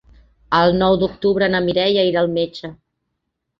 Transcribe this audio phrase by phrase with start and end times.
[0.59, 2.75] El nou d'octubre na Mireia irà al metge.